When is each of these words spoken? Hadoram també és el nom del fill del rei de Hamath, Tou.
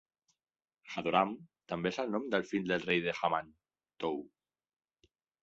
Hadoram 0.93 1.33
també 1.73 1.91
és 1.91 1.99
el 2.05 2.09
nom 2.15 2.25
del 2.37 2.47
fill 2.53 2.65
del 2.73 2.87
rei 2.89 3.03
de 3.05 3.15
Hamath, 3.21 3.53
Tou. 4.07 4.19